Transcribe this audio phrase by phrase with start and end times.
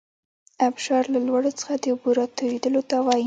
[0.67, 3.19] ابشار له لوړو څخه د اوبو راتویدلو ته وايي.